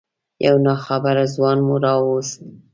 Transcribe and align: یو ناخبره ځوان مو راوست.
یو 0.45 0.55
ناخبره 0.65 1.23
ځوان 1.35 1.57
مو 1.65 1.75
راوست. 1.83 2.39